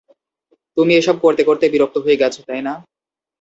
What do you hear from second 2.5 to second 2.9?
না?